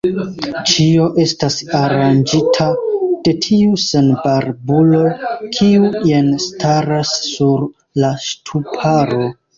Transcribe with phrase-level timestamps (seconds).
[0.69, 2.65] Ĉio estas aranĝita
[3.27, 5.03] de tiu senbarbulo,
[5.59, 7.67] kiu jen staras sur
[8.05, 9.25] la ŝtuparo.